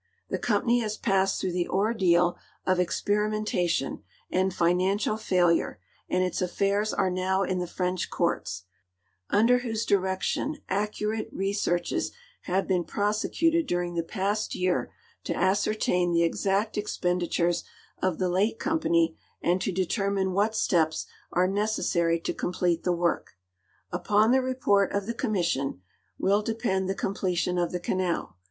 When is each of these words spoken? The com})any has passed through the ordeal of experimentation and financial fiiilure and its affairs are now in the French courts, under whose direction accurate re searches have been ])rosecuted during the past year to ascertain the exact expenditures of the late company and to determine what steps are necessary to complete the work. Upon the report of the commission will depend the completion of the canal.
The 0.29 0.39
com})any 0.39 0.81
has 0.81 0.97
passed 0.97 1.39
through 1.39 1.51
the 1.51 1.69
ordeal 1.69 2.35
of 2.65 2.79
experimentation 2.79 4.01
and 4.31 4.51
financial 4.51 5.15
fiiilure 5.15 5.75
and 6.09 6.23
its 6.23 6.41
affairs 6.41 6.91
are 6.91 7.11
now 7.11 7.43
in 7.43 7.59
the 7.59 7.67
French 7.67 8.09
courts, 8.09 8.63
under 9.29 9.59
whose 9.59 9.85
direction 9.85 10.57
accurate 10.67 11.29
re 11.31 11.53
searches 11.53 12.11
have 12.45 12.67
been 12.67 12.83
])rosecuted 12.83 13.67
during 13.67 13.93
the 13.93 14.01
past 14.01 14.55
year 14.55 14.91
to 15.25 15.35
ascertain 15.35 16.11
the 16.13 16.23
exact 16.23 16.79
expenditures 16.79 17.63
of 18.01 18.17
the 18.17 18.27
late 18.27 18.57
company 18.57 19.15
and 19.39 19.61
to 19.61 19.71
determine 19.71 20.31
what 20.33 20.55
steps 20.55 21.05
are 21.31 21.47
necessary 21.47 22.19
to 22.21 22.33
complete 22.33 22.81
the 22.83 22.91
work. 22.91 23.35
Upon 23.91 24.31
the 24.31 24.41
report 24.41 24.93
of 24.93 25.05
the 25.05 25.13
commission 25.13 25.83
will 26.17 26.41
depend 26.41 26.89
the 26.89 26.95
completion 26.95 27.59
of 27.59 27.71
the 27.71 27.79
canal. 27.79 28.37